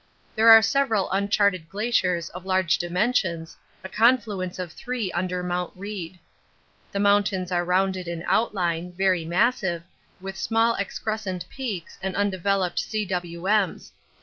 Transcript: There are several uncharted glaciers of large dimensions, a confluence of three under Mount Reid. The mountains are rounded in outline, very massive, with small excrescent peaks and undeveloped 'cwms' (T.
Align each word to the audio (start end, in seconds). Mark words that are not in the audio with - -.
There 0.35 0.49
are 0.49 0.63
several 0.63 1.11
uncharted 1.11 1.69
glaciers 1.69 2.29
of 2.29 2.43
large 2.43 2.79
dimensions, 2.79 3.55
a 3.83 3.87
confluence 3.87 4.57
of 4.57 4.71
three 4.71 5.11
under 5.11 5.43
Mount 5.43 5.71
Reid. 5.75 6.17
The 6.91 6.99
mountains 6.99 7.51
are 7.51 7.63
rounded 7.63 8.07
in 8.07 8.23
outline, 8.25 8.93
very 8.93 9.25
massive, 9.25 9.83
with 10.19 10.37
small 10.37 10.73
excrescent 10.77 11.47
peaks 11.49 11.99
and 12.01 12.15
undeveloped 12.15 12.77
'cwms' 12.79 13.89
(T. 13.89 13.93